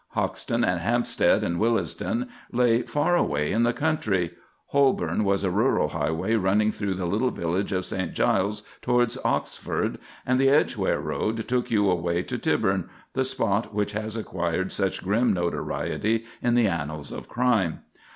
Hoxton 0.15 0.63
and 0.63 0.79
Hampstead 0.79 1.43
and 1.43 1.59
Willesden 1.59 2.27
lay 2.51 2.81
far 2.81 3.15
away 3.15 3.51
in 3.51 3.61
the 3.61 3.71
country; 3.71 4.31
Holborn 4.69 5.23
was 5.23 5.43
a 5.43 5.51
rural 5.51 5.89
highway 5.89 6.33
running 6.37 6.71
through 6.71 6.95
the 6.95 7.05
little 7.05 7.29
village 7.29 7.71
of 7.71 7.85
St. 7.85 8.11
Giles's 8.13 8.63
towards 8.81 9.19
Oxford; 9.23 9.99
and 10.25 10.39
the 10.39 10.49
Edgeware 10.49 10.99
Road 10.99 11.47
took 11.47 11.69
you 11.69 11.87
away 11.87 12.23
to 12.23 12.39
Tyburn, 12.39 12.89
the 13.13 13.23
spot 13.23 13.75
which 13.75 13.91
has 13.91 14.17
acquired 14.17 14.71
such 14.71 15.03
grim 15.03 15.33
notoriety 15.33 16.25
in 16.41 16.55
the 16.55 16.65
annals 16.65 17.11
of 17.11 17.29
crime. 17.29 17.81